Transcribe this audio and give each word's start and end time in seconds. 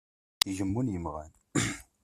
Gemmun 0.57 0.91
yemɣan. 0.93 1.31